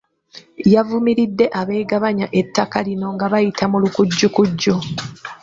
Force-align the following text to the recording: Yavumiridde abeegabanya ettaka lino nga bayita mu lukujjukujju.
Yavumiridde 0.73 1.45
abeegabanya 1.61 2.27
ettaka 2.39 2.77
lino 2.87 3.07
nga 3.15 3.25
bayita 3.33 3.65
mu 3.71 3.77
lukujjukujju. 3.83 4.73